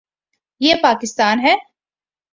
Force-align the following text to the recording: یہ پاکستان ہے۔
یہ 0.61 0.73
پاکستان 0.83 1.39
ہے۔ 1.39 1.55